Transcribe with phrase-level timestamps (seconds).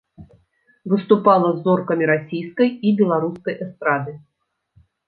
[0.93, 4.21] Выступала з зоркамі расійскай і беларускай эстрады.